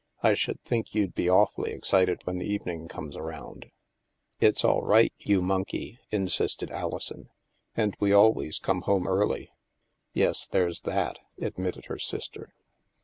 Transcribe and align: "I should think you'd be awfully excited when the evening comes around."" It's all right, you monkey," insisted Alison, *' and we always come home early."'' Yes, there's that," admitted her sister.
"I 0.23 0.33
should 0.33 0.59
think 0.63 0.95
you'd 0.95 1.13
be 1.13 1.29
awfully 1.29 1.73
excited 1.73 2.21
when 2.23 2.39
the 2.39 2.51
evening 2.51 2.87
comes 2.87 3.15
around."" 3.15 3.67
It's 4.41 4.65
all 4.65 4.81
right, 4.81 5.13
you 5.19 5.43
monkey," 5.43 5.99
insisted 6.09 6.71
Alison, 6.71 7.29
*' 7.53 7.77
and 7.77 7.95
we 7.99 8.11
always 8.11 8.57
come 8.57 8.81
home 8.81 9.07
early."'' 9.07 9.51
Yes, 10.11 10.47
there's 10.47 10.81
that," 10.85 11.19
admitted 11.39 11.85
her 11.85 11.99
sister. 11.99 12.51